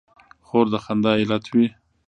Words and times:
خور 0.47 0.65
د 0.73 0.75
خندا 0.83 1.11
علت 1.21 1.45
وي. 1.53 1.67